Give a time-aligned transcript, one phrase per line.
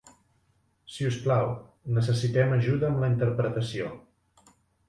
[0.93, 1.51] Si us plau,
[1.97, 3.93] necessitem ajuda amb la interpretació.